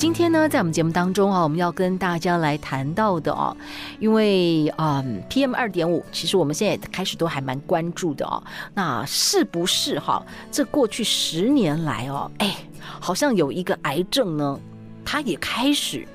[0.00, 3.54] 今天呢，在我们节目当中啊，我们要跟大家来谈到的哦，
[3.98, 8.42] 因为啊，PM 二点五，其实我们现在开始都还蛮关注的哦。
[8.72, 10.24] 那是不是哈？
[10.50, 12.56] 这过去十年来哦，哎，
[12.98, 14.58] 好像有一个癌症呢，
[15.04, 16.08] 它也开始。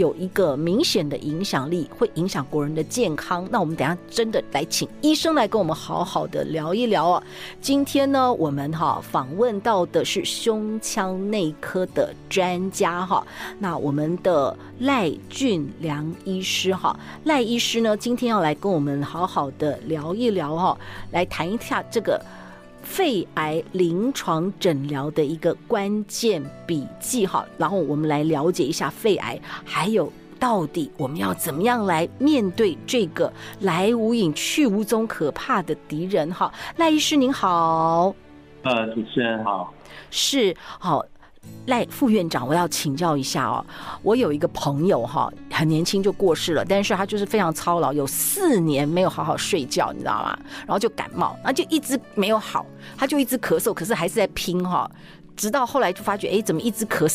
[0.00, 3.46] 有一个明显的影响力，会影响国人的健康。
[3.50, 7.22] 那我们等下真的来请医生来跟我们好好的聊一聊哦。
[7.60, 13.26] 今天呢，我们哈访问到的是胸腔内科的专家哈。
[13.58, 20.78] 那我们的赖俊良医师哈，赖医师呢，今天要来跟我们好好的聊一聊哈，
[21.10, 22.20] 来谈一下这个。
[22.90, 36.52] 肺癌临床诊疗的一个关键笔记哈，然后我们来了解一下肺癌，还有到底我们要怎么样来面对这个来无影去无踪可怕的敌人哈。
[36.78, 38.12] 赖医师您好，
[38.64, 39.72] 呃，主持人好，
[40.10, 41.06] 是好。
[41.66, 43.64] 赖副院长，我要请教一下哦。
[44.02, 50.38] 我有一个朋友哈，很年轻就过世了，但是他就是非常操劳，有四年没有好好睡觉，你知道吗？
[50.66, 54.90] 然后就感冒，然后就一直没有好，他就一直咳嗽，可是还是在拼哈。
[55.36, 57.08] 直到后来就发觉，哎，怎么一直咳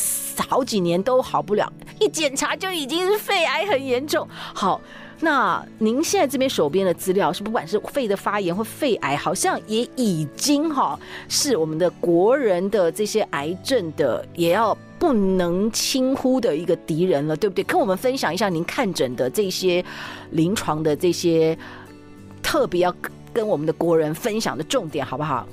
[0.48, 1.72] 好几年都好不了？
[2.00, 4.26] 一检查就已经是肺癌很严重。
[4.54, 4.80] 好。
[5.18, 17.64] 那您现在这边手边的资料是，不管是肺的发炎或肺癌，好像也已经哈是我们的国人的这些癌症的，也要不能轻忽的一个敌人了，对不对？
[17.64, 19.82] 跟我们分享一下您看诊的这些
[20.32, 21.56] 临床的这些
[22.42, 22.94] 特别要
[23.32, 25.48] 跟我们的国人分享的重点，好不好？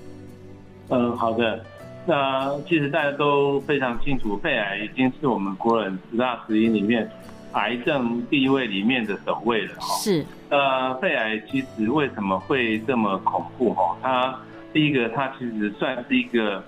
[0.90, 1.64] 嗯，好的。
[2.06, 7.10] 那其实大家都非常清楚，肺癌已经是我们国人十大死因里面。
[7.54, 13.96] 癌症地位里面的首位了哈，是呃，肺癌其实为什么会这么恐怖哈？
[14.02, 14.40] 它
[14.72, 16.64] 第一个，它其实算是一个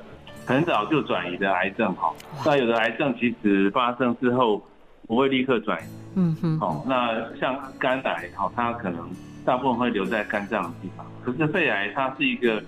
[0.46, 2.13] 很早就转移的癌症哈。
[2.46, 4.63] 那有的癌症其实发生之后
[5.07, 5.85] 不会立刻转移，
[6.16, 6.59] 嗯哼。
[6.59, 9.09] 好，那像肝癌哈，它可能
[9.44, 11.06] 大部分会留在肝脏的地方。
[11.23, 12.63] 可是肺癌它是一个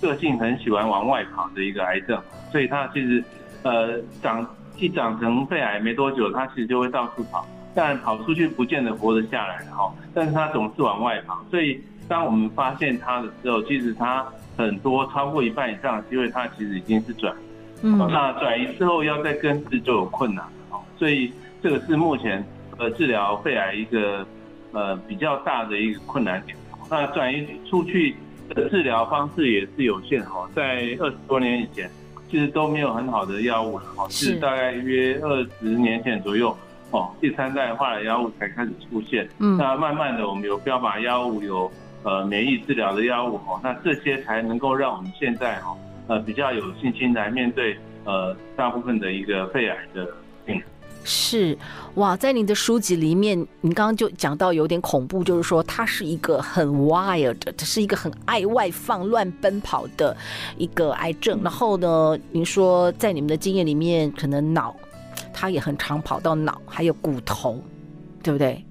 [0.00, 2.18] 个性很喜欢往外跑的一个癌症，
[2.50, 3.22] 所以它其实
[3.62, 4.46] 呃长
[4.78, 7.46] 一长成肺癌没多久，它其实就会到处跑。
[7.74, 17.38] 但跑出去不见得活得下来哈，但是他总是往外跑，所以当我们发现他的时候，其实他很多超过一半以上的机会，他其实已经是转移。
[17.82, 22.44] 嗯，那转移之后要再根治就有困难了，所以这个是目前
[22.76, 24.26] 呃治疗肺癌一个
[24.72, 26.56] 呃比较大的一个困难点。
[26.90, 28.16] 那转移出去
[28.48, 31.88] 的治疗方式也是有限哈，在二十多年以前
[32.28, 36.56] 其实都没有很好的药物了哈，是大概约二十年前左右。
[36.90, 41.70] 哦，第三代化的药物才开始出现，嗯，那慢慢的我们有标靶药物，有
[42.02, 50.06] 呃免疫治疗的药物，哦，那这些才能够让我们现在哦呃比较有信心来面对呃大部分的一个肺癌的
[50.46, 50.64] 病人。
[51.04, 51.56] 是
[51.94, 60.14] 哇，在您的书籍里面，您刚刚就讲到有点恐怖，就是说它是一个很 wild，它是一个很爱外放、乱奔跑的
[60.56, 61.40] 一个癌症。
[61.42, 64.74] 然后呢，您说在你们的经验里面，可能脑。
[65.32, 67.62] 它也很常跑到脑，还有骨头，
[68.22, 68.64] 对不对？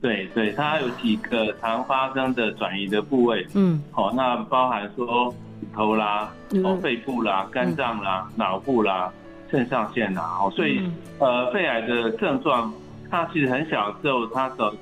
[0.00, 6.32] 对对，它有几个常发生的转移的部位，嗯，好，那包含说骨头啦，
[6.62, 9.10] 哦，肺部啦，肝脏啦，嗯、脑部啦，
[9.50, 12.72] 肾上腺啦，哦，所以、嗯、呃，肺癌的症状，
[13.10, 14.72] 它其实很小的时候，它的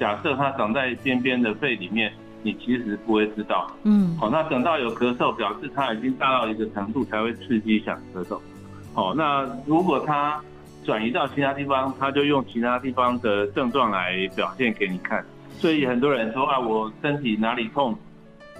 [0.00, 2.10] 假设它长在边边的肺里面，
[2.42, 8.40] 你其实不会知道，嗯，好，那等到有咳嗽，表示它已经大到一个程度才会刺激想咳嗽，
[8.94, 10.42] 好，那如果它
[10.84, 15.24] 转移到其他地方，他就用其他地方的症状来表现给你看。
[15.58, 17.96] 所以很多人说啊，我身体哪里痛，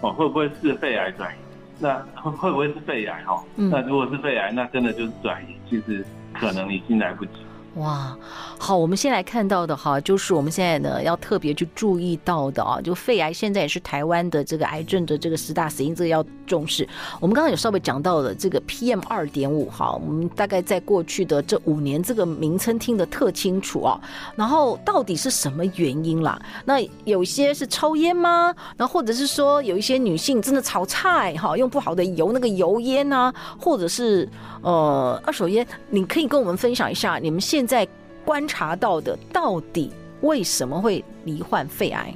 [0.01, 1.39] 哦，会不会是肺癌转移？
[1.81, 3.23] 那会 会不会是肺癌？
[3.25, 5.57] 哈，那如果是肺癌，那真的就是转移。
[5.69, 7.33] 其实可能已经来不及。
[7.77, 8.15] 哇，
[8.59, 16.87] 好，我们先来看到的哈，就是我们现在呢要特别去注意到的啊，就肺癌现在也是台湾的这个癌症的这个十大死因，这个要重视。
[17.19, 23.99] 我们刚刚有稍微讲到了这个 PM 二点五，哈，我们大概在过去的这五年，这个名称听得特清楚啊。
[24.37, 26.39] 然后到底是什么原因啦？
[26.67, 28.55] 那有些是抽烟吗？
[28.77, 34.29] 然后或者是说有一些女性真的炒菜哈，用不好的油，那个油烟啊，或者是
[34.61, 37.62] 呃二手烟，你可以跟我们分享一下你们现。
[37.63, 37.87] 现在
[38.25, 39.93] 观察到的，到底
[40.23, 42.13] 为什么会罹患肺癌？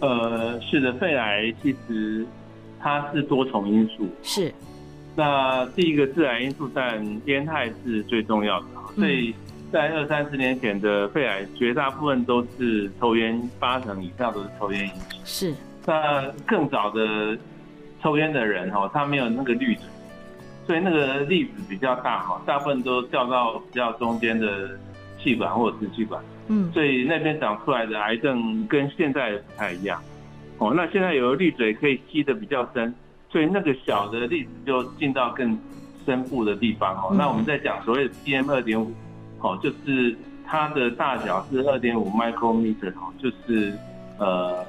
[0.00, 2.26] 呃，是的，肺癌其实
[2.80, 4.08] 它是多重因素。
[4.22, 4.50] 是。
[5.14, 8.66] 那第一个自然因素，但烟害是最重要的。
[8.94, 9.34] 所以
[9.70, 15.20] 在二三十年前的肺癌，绝大部分都是抽烟，八成以上都是抽烟引起。
[15.26, 15.54] 是。
[15.84, 17.36] 那更早的
[18.02, 19.84] 抽烟的人哦，他没有那个滤嘴。
[20.66, 24.70] 所以那个粒子比较大哈，大部分都掉到比较中间的
[25.22, 30.02] 气管或者支气管，嗯，所以那边长出来的癌症跟现在不太一样。
[30.58, 32.92] 哦，那现在有的滤嘴可以吸的比较深，
[33.30, 35.56] 所以那个小的粒子就进到更
[36.04, 37.14] 深部的地方哦。
[37.16, 38.92] 那我们在讲所谓的 PM 二点五，
[39.40, 43.72] 哦，就是它的大小是二点五 micrometer 哦，就是
[44.18, 44.64] 呃。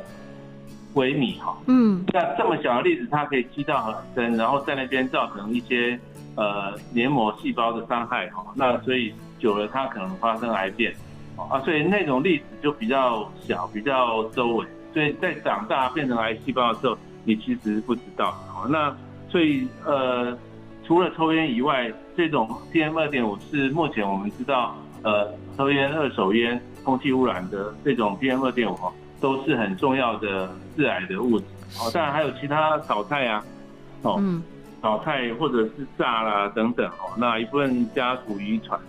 [0.93, 5.99] 微米哈，嗯，那这么小的粒子，它可以吸到很深，然后在那边造成一些
[6.35, 8.43] 呃黏膜细胞的伤害哈。
[8.55, 10.93] 那所以久了，它可能发生癌变
[11.37, 11.59] 啊。
[11.61, 18.35] 所以那种粒子就比较小，比较周围，所以在长大变成癌细胞的时候，你其实不知道。
[18.69, 18.95] 那
[19.29, 20.35] 所以呃，
[20.85, 28.91] 除了抽烟以外，这种 PM 二点五是目前我们知道呃，抽烟、二手烟、空气污染的这种 PM 二点五哈。
[29.19, 31.45] 都是很重要的致癌的物质。
[31.79, 33.43] 哦，当然还有其他炒菜啊，
[34.01, 34.23] 哦，
[34.81, 38.79] 炒菜或者是炸啦等等哦，那一部分家族遗传，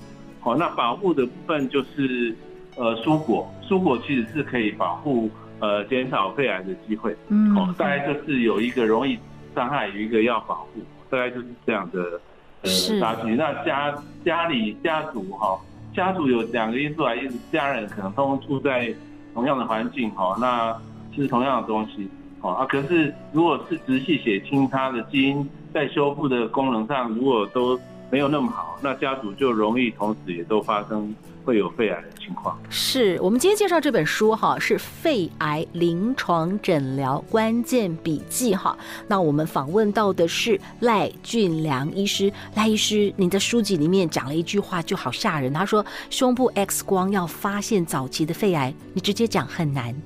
[0.44, 2.32] 哦，那保护的部分就是
[2.76, 5.28] 呃蔬果，蔬果其实是可以保护
[5.58, 9.18] 呃减少肺癌的机会，嗯，哦，大概就是有一个容易
[9.56, 10.80] 伤害，有一个要保护，
[11.10, 12.20] 大概就是这样的
[12.62, 12.70] 呃
[13.00, 13.34] 差距。
[13.34, 13.92] 那家
[14.24, 15.58] 家里家族哈，
[15.92, 18.94] 家族有两个因素啊，一家人可能都住在。
[19.38, 20.76] 同样的环境哈，那
[21.14, 27.78] 是同样的东西哦，啊，可是如果是直系血亲，它的基因在修复的功能上，如果都
[28.10, 31.14] 没有那么好，那家族就容易同时也都发生
[31.48, 32.60] 会有肺癌的情况。
[32.68, 38.76] 是我们今天介绍这本书哈，是《肺癌临床诊疗关键笔记》哈。
[39.06, 49.96] 那我们访问到的是赖俊良医师，赖医师，你的书籍里面讲了一句话就好吓人，他说胸部 X 光要发现早期的肺癌，你直接讲很难。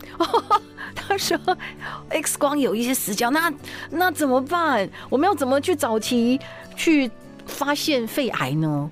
[0.94, 1.36] 他说
[2.10, 3.52] X 光有一些死角，那
[3.90, 4.88] 那怎么办？
[5.10, 6.38] 我们要怎么去早期
[6.76, 7.10] 去？
[7.44, 8.88] 发现肺癌呢？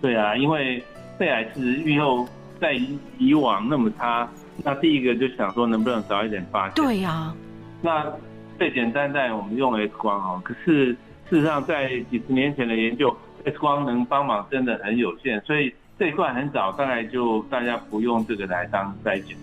[0.00, 0.82] 对啊，因为
[1.20, 2.26] 肺癌是预后
[2.58, 2.72] 在
[3.18, 4.26] 以往那么差，
[4.64, 6.74] 那第一个就想说能不能早一点发现？
[6.76, 7.36] 对呀、啊，
[7.82, 8.10] 那
[8.58, 10.92] 最简单在我们用 X 光哦，可是
[11.28, 13.14] 事实上在几十年前的研究
[13.44, 19.36] ，X 光能帮忙真的很有限，所以这一块很早大概就大家不用这个来当筛检。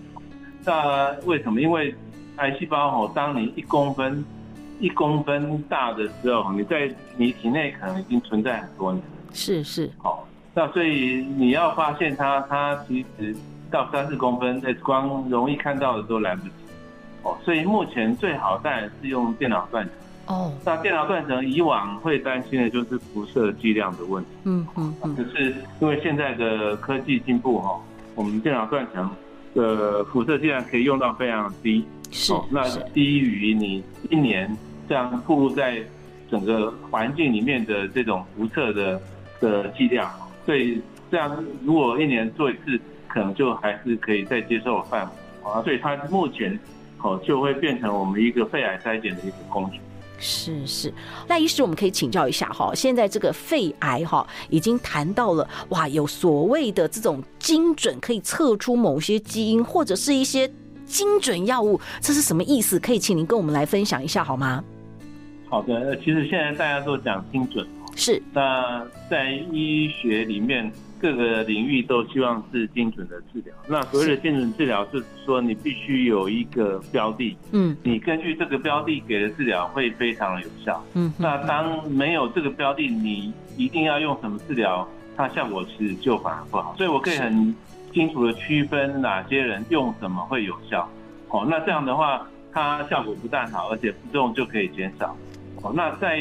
[0.66, 1.62] 那为什么？
[1.62, 1.94] 因为
[2.38, 4.26] 癌细胞哦，当你一公分。
[4.80, 9.04] 一公分大的时候，你在你体内可能已经存在很多年。
[9.34, 10.28] 是是，好，
[10.58, 13.36] 那所以你要发现它，它其实
[13.70, 16.52] 到三四公分，X 光容易看到的都来不及。
[17.22, 20.36] 哦，所以目前最好当然是用电脑断层。
[20.36, 24.30] 哦，那电脑断层以往会担心的就是辐射剂量的问题。
[24.46, 25.16] 嗯嗯嗯。
[25.16, 27.80] 可是因为现在的科技进步哈，
[28.16, 29.08] 我们电脑断层
[29.54, 31.86] 的辐射剂量可以用到非常低。
[32.10, 34.58] 是，那低于你一年。
[34.90, 35.84] 这样暴露在
[36.32, 39.02] 整个环境里面的这种辐射的
[39.42, 40.10] 的剂量，
[40.48, 45.12] 所以这样如果一年做一次，可能就还是可以再接受的范围
[45.52, 45.62] 啊。
[45.62, 46.58] 所以它目前
[47.04, 49.80] 哦就会变成我们一个肺癌筛检的一个工具。
[50.20, 50.92] 是是，
[51.28, 60.50] 那医师，我们可以请教一下哈，现在这个肺癌哈已经谈到了哇，有所谓的这种精准可以测出某些基因或者是一些
[60.88, 62.80] 精准药物，这是什么意思？
[62.80, 64.64] 可以请您跟我们来分享一下好吗？
[65.50, 67.64] 好的，其实现在大家都讲精准，
[67.98, 68.22] 是。
[68.32, 73.54] 那在医学里面，各个领域都希望是精准的治疗。
[73.68, 81.12] 那所谓的精准治疗，就是说你必须有一个标的，嗯，你根据这个标的给的治疗会非常的有效，嗯。
[81.18, 86.76] 那当没有这个标的，你一定要用什么治疗，它效果其实就反而不好。
[86.78, 87.54] 所以我可以很
[87.94, 90.88] 清楚的区分哪些人用什么会有效。
[91.30, 95.16] 哦，那这样的话，它效果不但好，而且副作用就可以减少。
[95.64, 96.20] 哦，那在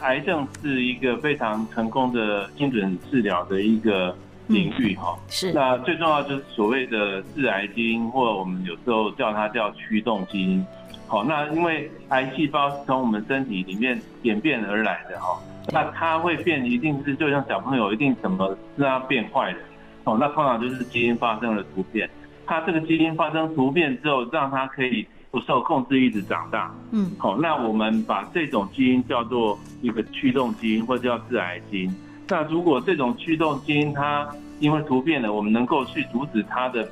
[0.00, 4.14] 癌症是一个非常成功的精准治疗的一个
[4.48, 5.16] 领域哈。
[5.28, 5.52] 是。
[5.52, 10.64] 那最重要就是所谓的致癌基因，或我们有时候叫它叫驱动基因。
[11.06, 15.38] 好，那因为癌细胞是从我们身体里面演变而来的哈，
[15.70, 19.58] 那它会变，一定是就像小朋友一定怎么让它变坏的。
[20.04, 22.08] 哦，那通常就是基因发生了突变。
[22.46, 26.72] 它这个基因发生突变之后，让它可以不受控制一直长大。
[26.92, 31.94] 嗯，好，那我们把这种基因叫做一个驱动基因，或者叫致癌基因。
[32.28, 34.28] 那如果这种驱动基因它
[34.60, 36.88] 因为突变了，我们能够去阻止它的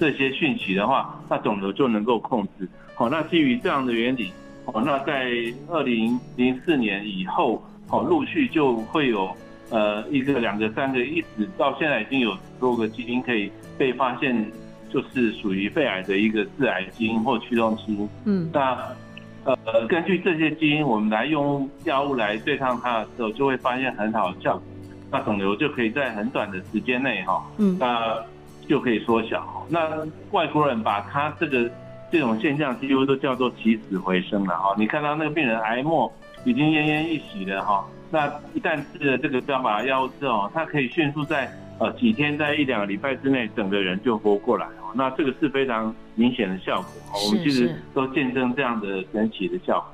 [0.00, 2.68] 这些讯息的话，那肿瘤就能够控制。
[2.96, 4.32] 好，那基于这样的原理，
[4.64, 5.30] 哦，那在
[5.68, 9.30] 二零零四年以后，哦，陆续就会有
[9.70, 13.48] 呃一个、两个、三个，一直到现在已经有多个基因可以
[13.78, 14.50] 被发现。
[14.92, 18.08] 就是属于肺癌的一个致癌基因或驱动基因。
[18.24, 18.76] 嗯，那
[19.44, 24.62] 呃，根据这些基因，我们来用药物来对抗它的时候，就会发现很好的效果。
[25.10, 28.16] 那肿瘤就可以在很短的时间内哈，嗯，那
[28.68, 29.66] 就可以缩小。
[29.68, 31.68] 那外国人把他这个
[32.12, 34.74] 这种现象几乎都叫做起死回生了哈。
[34.78, 36.12] 你看到那个病人癌末
[36.44, 44.66] 已经奄奄一息了哈，那一旦吃了这个标靶药物之后，它可以迅速在呃几天，在一两个礼拜之内，整个人就活过来。
[44.94, 49.86] 那这个是非常明显的效果，我们其实都见证这样的神奇的效果。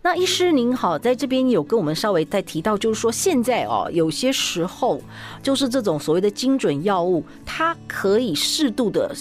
[0.00, 5.00] 那医师您好，在这边有跟我们稍微再提到，就是说现在哦，有些时候
[5.42, 9.12] 就是这种所谓的精准药物，它可以适度的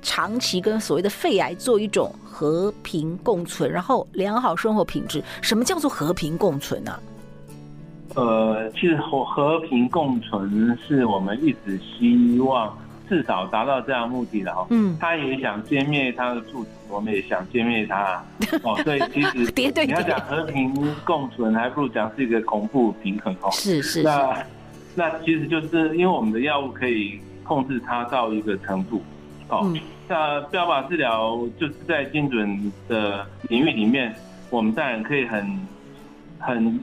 [0.00, 5.22] 长期跟所谓的肺癌做一种和平共存，然后良好生活品质。
[5.40, 6.90] 什么叫做和平共存呢？
[6.90, 7.00] 啊？
[8.16, 12.76] 呃，其实和和平共存是我们一直希望。
[13.12, 18.24] 至少达到这样的目的了哈，嗯，他也想歼灭他的宿主，我们也想歼灭他，
[18.64, 19.52] 哦，所以其实
[19.84, 23.50] 你要讲和平共存，还不如讲是一个恐怖平衡哦。
[23.50, 24.02] 是是。
[24.02, 24.42] 那
[24.94, 29.02] 那其实就是因为我们的药物可以控制它到一个程度，
[29.50, 29.70] 哦，
[30.08, 34.14] 那标靶治疗就是在精准的领域里面，
[34.48, 35.60] 我们当然可以很
[36.38, 36.80] 很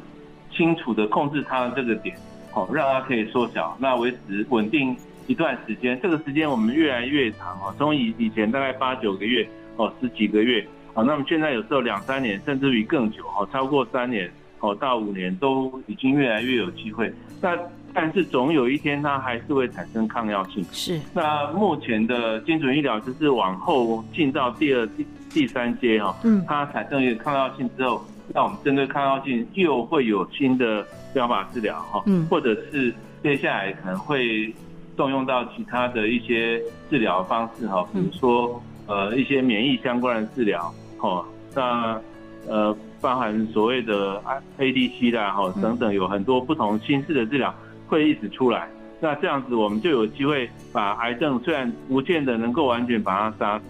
[0.55, 2.15] 清楚的控制它的这个点，
[2.53, 4.95] 哦，让它可以缩小，那维持稳定。
[5.29, 14.27] 一段时间，这个时间我们越来越长哦，从以以前大概八九个月哦，十几个月哦，那么现在有时候两三年，甚至于更久哦，超过三年
[14.59, 17.13] 哦到五年都已经越来越有机会。
[17.39, 17.55] 那
[17.93, 20.65] 但是总有一天它还是会产生抗药性。
[20.71, 20.99] 是。
[21.13, 30.83] 那目前的精准医疗就是往后进到第二、第第三阶哈，嗯，它产生一个抗药性之后，那我们针对抗药性又会有新的
[31.13, 34.51] 疗法治疗哈，嗯，或者是接下来可能会。
[34.99, 41.23] 动用到其他的一些治疗方式哈，比如说呃一些免疫相关的治疗，哈，
[41.55, 42.01] 那
[42.49, 44.21] 呃包含所谓的
[44.57, 47.55] ADC 啦，哈等等，有很多不同新式的治疗
[47.87, 48.67] 会一直出来。
[48.99, 53.63] 那这样子我们就有机会把癌症虽然不见得能够完全把它杀死，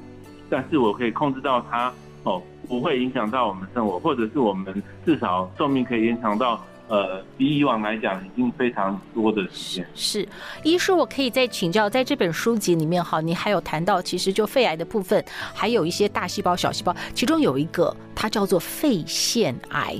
[0.50, 1.94] 但是我可以控制到它
[2.24, 6.60] 哦，不会影响到我们生活，或者是我们至少寿命可以延长到。
[6.90, 9.88] 呃，比以往来讲，已经非常多的时间。
[9.94, 10.28] 是，
[10.64, 19.96] 医师，我可以再请教，在这本书籍里面，哈，你还有谈到，其实就肺癌的部分，还有一些大细胞、小细胞，其中有一个，它叫做肺腺癌，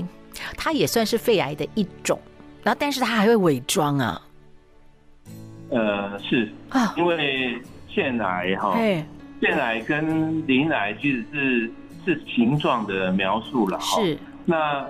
[0.56, 2.18] 它也算是肺癌的一种，
[2.64, 4.20] 然后，但是它还会伪装啊。
[5.70, 7.56] 呃，是啊，因为
[7.88, 8.76] 腺癌哈，
[9.40, 11.70] 腺癌跟鳞癌其实是
[12.04, 14.02] 是形状的描述了哈。
[14.02, 14.84] 是，那。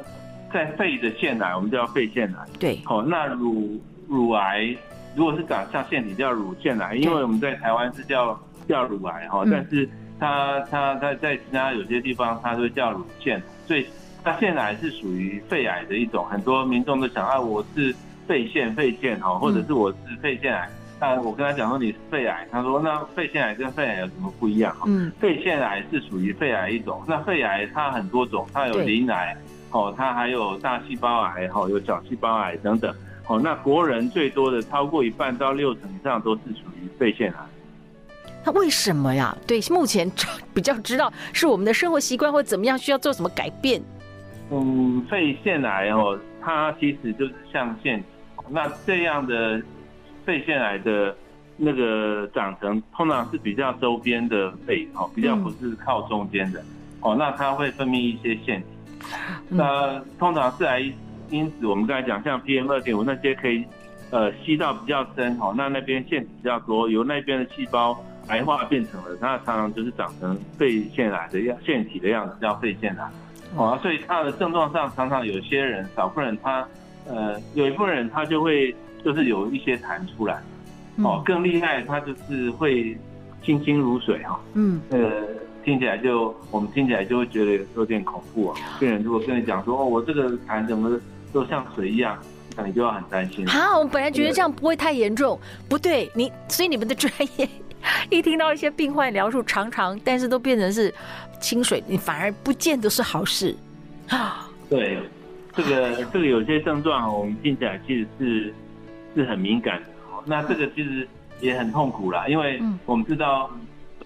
[0.52, 2.46] 在肺的腺癌，我们叫肺腺癌。
[2.58, 4.76] 对，好，那乳乳癌
[5.14, 8.38] 如果是长像腺体叫乳腺癌，因为我们在台湾是叫
[8.68, 9.88] 叫乳癌哈，但是
[10.18, 13.86] 它它它在其他有些地方它都叫乳腺，所以
[14.22, 16.26] 它腺癌是属于肺癌的一种。
[16.26, 17.94] 很多民众都想啊，我是
[18.26, 20.68] 肺腺肺腺哈，或者是我是肺腺癌。
[21.00, 24.76] 那我跟他讲说你是肺癌，他说那肺腺癌跟肺癌有什么不一样？
[24.86, 29.36] 嗯，肺腺癌是属于肺癌一种，那肺癌它很多种，它有鳞癌。
[29.70, 32.94] 哦，它还有大细胞癌，哈，有小细胞癌等等。
[33.28, 37.38] 哦，那国人最多的超过一半到六成以上都是属于肺腺癌。
[38.44, 39.36] 那为什么呀？
[39.46, 40.10] 对，目前
[40.52, 43.80] 比较知道是我们的生活习惯或怎么样，需要做什么改变？
[44.50, 48.06] 嗯，肺腺癌哦，它其实就是像腺体。
[48.48, 49.62] 那这样的
[50.24, 51.14] 肺腺癌的
[51.56, 56.58] 那个长成，通常是比较周边的肺，哦，比较不是靠中间的。
[56.60, 56.66] 嗯、
[57.02, 58.66] 哦，那它会分泌一些腺体。
[59.48, 60.92] 那通常是癌
[61.30, 63.64] 因子，我们刚才讲像 PM 二点五那些可以，
[64.10, 67.96] 呃，吸到比较深哈，那那边腺体比较多，由那边的细胞
[68.28, 73.08] 癌化变成了，它常常就是长成肺腺癌的样腺体的样子，叫肺腺癌。
[73.56, 76.66] 哦，所以它的症状上常常有些人，少部分人他，
[77.08, 80.40] 呃，有一部分人他就会就是有一些痰出来，
[80.98, 82.96] 哦，更厉害，他就是会
[83.42, 84.38] 清清如水哈。
[84.54, 85.10] 嗯，呃，
[85.64, 88.60] 听起来就我们听起来就会觉得有点恐怖啊。
[88.78, 90.98] 病人如果跟你讲说哦，我这个痰怎么
[91.32, 92.18] 都像水一样，
[92.56, 93.46] 那你就要很担心。
[93.46, 95.38] 好，我们本来觉得这样不会太严重，
[95.68, 97.48] 不对，你所以你们的专业
[98.10, 100.92] 一听到一些病患描述常常，但是都变成是
[101.40, 103.54] 清水，你反而不见得是好事
[104.08, 104.48] 啊。
[104.68, 104.98] 对，
[105.54, 108.54] 这个这个有些症状我们听起来其实是
[109.14, 109.86] 是很敏感的。
[110.26, 111.08] 那这个其实
[111.40, 113.50] 也很痛苦啦，因为我们知道，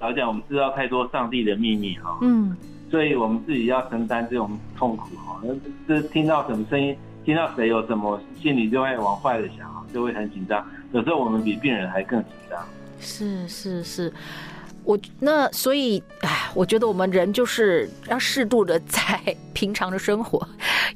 [0.04, 2.54] 老实讲，我们知道太多上帝的秘密哈，嗯，
[2.90, 5.40] 所以我们自己要承担这种痛苦哈。
[5.42, 5.54] 那
[5.88, 6.94] 这听到什么声音，
[7.24, 10.62] 听到谁有什么，心里就会往坏的想，就会很紧张。
[10.92, 12.62] 有时候我们比病人还更紧张。
[13.00, 14.12] 是是是。
[14.84, 19.18] 我那所以，哎，我觉得我们人就是要适度的在
[19.54, 20.46] 平常的生活，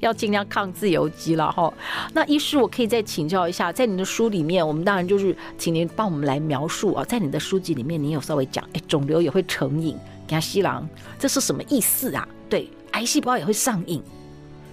[0.00, 1.72] 要尽量抗自由基了哈。
[2.12, 10.86] 那医师，我可以再请教一下，在你的书里面，我们当然就是请您帮我们来描述啊，在你的书籍里面，你有稍微讲，哎，肿瘤也会成瘾，给他吸狼，
[11.18, 12.28] 这是什么意思啊？
[12.50, 14.02] 对，癌细胞也会上瘾，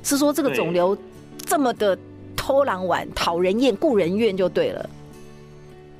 [0.03, 0.97] 是说这个肿瘤
[1.45, 1.97] 这么的
[2.35, 4.89] 偷懒玩，讨人厌，顾人怨就对了。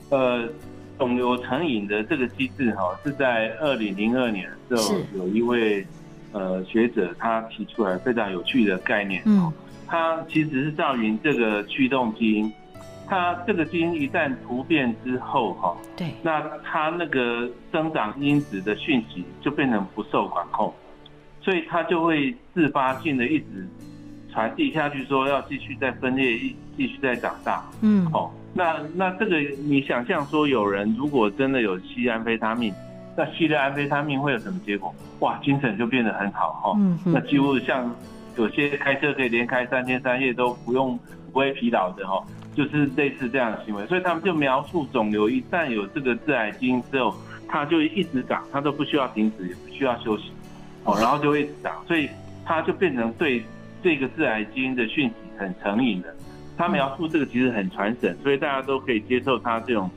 [0.10, 0.50] 呃。
[0.97, 5.85] 肿瘤成瘾的这个机制，哈，是在二零零二年的时候，有一位
[6.31, 9.21] 呃学者他提出来非常有趣的概念。
[9.25, 9.51] 嗯，
[9.87, 12.51] 他其实是造云这个驱动基因，
[13.07, 20.73] 它这个基因一旦突变之后，哈，对，那它那个生长因子的讯息就变成不受管控，
[21.41, 23.67] 所以它就会自发性的一直
[24.36, 26.38] 传递下去，说要继续再分裂，
[26.75, 27.63] 继续再长大。
[27.82, 28.30] 嗯，哦。
[28.54, 32.74] 那那这个你想象说，有人如果真的有吸安非他命，
[33.18, 34.94] 那吸了安非他命会有什么结果？
[35.20, 36.74] 哇，精神就变得很好哈。
[36.77, 37.13] 嗯嗯。
[37.13, 37.89] 那几乎像
[38.38, 41.00] 有些开车可以连开三天三夜都不用
[41.32, 42.22] 不会疲劳的哈，
[42.54, 43.86] 就是类似这样的行为。
[43.88, 47.15] 所以他们就描述肿瘤一旦有这个致癌基因之后，
[47.48, 50.32] 它就一直长，它都不需要停止，也不需要休息，
[50.84, 52.10] 哦，然后就会一直长，所以
[52.46, 53.44] 它就变成对
[53.86, 56.12] 这个致癌基因的讯息很成瘾的。
[56.58, 59.92] 他描述这个其实很传神，所以大家都可以接受他这种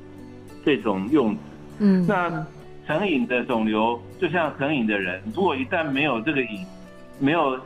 [0.63, 1.41] 这种用词。
[1.79, 2.47] 嗯，那
[2.87, 6.67] 成瘾的肿瘤就像成瘾的人，如果一旦没有这个瘾，
[7.19, 7.59] 没有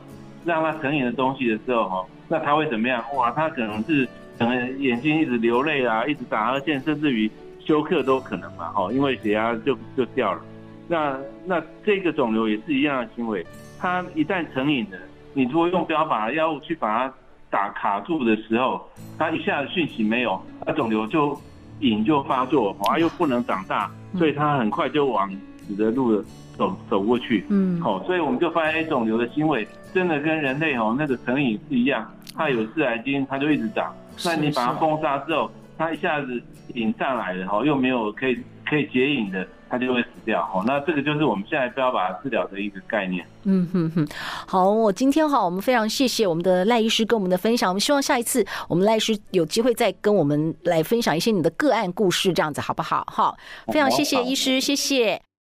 [0.45, 3.05] 让他成瘾的东西的时候，哈，那他会怎么样？
[3.17, 4.07] 哇，他可能是
[4.38, 10.41] 可能眼睛一直流泪啊，一直打哈欠，甚至于休克都可能嘛，哈，因为血压就就掉了。
[10.87, 13.45] 那那这个肿瘤也是一样的行为，
[13.80, 15.00] 它一旦成瘾的，
[15.34, 17.14] 你如果用标靶的药物去把它。
[17.52, 18.80] 打卡住的时候，
[19.18, 21.38] 它一下子讯息没有，那肿瘤就
[21.80, 26.25] 瘾就发作，啊又不能长大，所以它很快就往死的路
[26.56, 27.45] 走走过去。
[27.50, 33.95] 嗯，好，所以我们就发现，肿瘤的行为真的跟人类哦那个成瘾是一样，它有致癌基因，它就一直长。
[34.25, 36.42] 那你把它封杀之后，它一下子
[36.73, 39.47] 瘾上来了，哈，又没有可以可以解瘾的。
[39.73, 43.25] 它就会死掉哦，那这个就是我们现在标靶治疗的一个概念。
[43.45, 44.06] 嗯哼哼，
[44.47, 47.71] 好，我今天哈，我们非常谢谢我们的赖医师跟我们的分享。
[47.71, 53.02] 我们希望下一次我们赖医师有机会再跟我们来分享一些你的个案故事，这样子好不好？
[53.11, 53.35] 好，
[53.69, 55.31] 非常谢谢医师，谢谢。